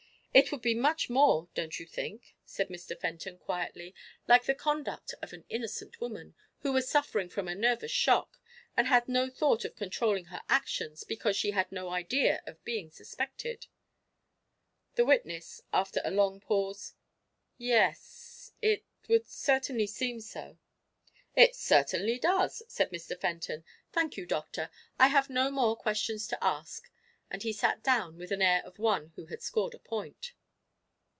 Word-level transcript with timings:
"It 0.33 0.49
would 0.49 0.61
be 0.61 0.73
much 0.73 1.09
more, 1.09 1.49
don't 1.53 1.77
you 1.77 1.85
think," 1.85 2.35
said 2.45 2.69
Mr. 2.69 2.97
Fenton 2.97 3.37
quietly, 3.37 3.93
"like 4.29 4.45
the 4.45 4.55
conduct 4.55 5.13
of 5.21 5.33
an 5.33 5.43
innocent 5.49 5.99
woman, 5.99 6.35
who 6.59 6.71
was 6.71 6.87
suffering 6.89 7.27
from 7.27 7.49
a 7.49 7.53
nervous 7.53 7.91
shock, 7.91 8.39
and 8.77 8.87
had 8.87 9.09
no 9.09 9.29
thought 9.29 9.65
of 9.65 9.75
controlling 9.75 10.27
her 10.27 10.41
actions 10.47 11.03
because 11.03 11.35
she 11.35 11.51
had 11.51 11.69
no 11.69 11.89
idea 11.89 12.41
of 12.45 12.63
being 12.63 12.89
suspected?" 12.89 13.67
The 14.95 15.03
witness, 15.03 15.59
after 15.73 15.99
a 16.05 16.11
long 16.11 16.39
pause: 16.39 16.93
"Yes, 17.57 18.53
it 18.61 18.85
would 19.09 19.27
certainly 19.27 19.85
seem 19.85 20.21
so." 20.21 20.57
"It 21.35 21.57
certainly 21.57 22.17
does," 22.17 22.63
said 22.69 22.91
Mr. 22.91 23.19
Fenton. 23.19 23.65
"Thank 23.91 24.15
you, 24.15 24.25
doctor. 24.25 24.69
I 24.97 25.07
have 25.07 25.29
no 25.29 25.51
more 25.51 25.75
questions 25.75 26.25
to 26.29 26.41
ask." 26.41 26.89
And 27.33 27.43
he 27.43 27.53
sat 27.53 27.81
down 27.81 28.17
with 28.17 28.27
the 28.27 28.43
air 28.43 28.61
of 28.65 28.77
one 28.77 29.13
who 29.15 29.27
has 29.27 29.41
scored 29.45 29.73
a 29.73 29.79
point. 29.79 30.33